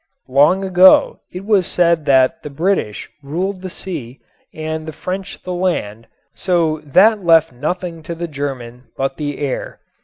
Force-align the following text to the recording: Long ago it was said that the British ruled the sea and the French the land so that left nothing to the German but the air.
Long 0.27 0.63
ago 0.65 1.19
it 1.31 1.45
was 1.45 1.67
said 1.67 2.05
that 2.05 2.41
the 2.41 2.49
British 2.49 3.07
ruled 3.21 3.61
the 3.61 3.69
sea 3.69 4.19
and 4.51 4.87
the 4.87 4.91
French 4.91 5.43
the 5.43 5.53
land 5.53 6.07
so 6.33 6.79
that 6.83 7.23
left 7.23 7.53
nothing 7.53 8.01
to 8.09 8.15
the 8.15 8.27
German 8.27 8.85
but 8.97 9.17
the 9.17 9.37
air. 9.37 9.79